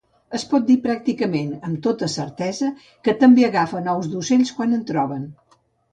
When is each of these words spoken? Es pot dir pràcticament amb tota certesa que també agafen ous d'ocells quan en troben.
Es 0.35 0.43
pot 0.53 0.63
dir 0.69 0.77
pràcticament 0.85 1.51
amb 1.67 1.83
tota 1.87 2.09
certesa 2.15 2.69
que 3.09 3.17
també 3.25 3.45
agafen 3.51 3.93
ous 3.97 4.09
d'ocells 4.15 4.55
quan 4.61 4.75
en 4.79 4.87
troben. 4.93 5.29